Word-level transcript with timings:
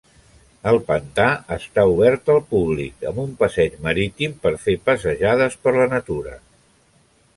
El 0.69 0.77
pantà 0.85 1.25
està 1.55 1.83
obert 1.91 2.31
al 2.35 2.41
públic 2.53 3.05
amb 3.11 3.21
un 3.25 3.35
passeig 3.43 3.77
marítim 3.89 4.35
per 4.47 4.53
fer 4.65 4.75
passejades 4.89 5.59
per 5.67 5.75
la 5.77 5.87
natura. 5.97 6.35